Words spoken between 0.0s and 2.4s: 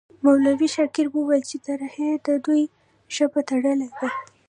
مولوي شاکر وویل چې ترهې د